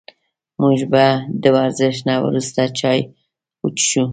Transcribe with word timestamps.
موږ 0.61 0.79
به 0.91 1.05
د 1.41 1.43
ورزش 1.55 1.95
نه 2.07 2.15
وروسته 2.25 2.61
چای 2.79 2.99
وڅښو 3.63 4.03